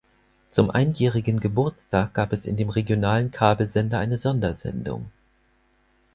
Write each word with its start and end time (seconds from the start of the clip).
Zum 0.49 0.71
einjährigen 0.71 1.39
Geburtstag 1.39 2.15
gab 2.15 2.33
es 2.33 2.45
in 2.47 2.57
dem 2.57 2.69
regionalen 2.71 3.29
Kabelsender 3.29 3.99
eine 3.99 4.17
Sondersendung. 4.17 5.11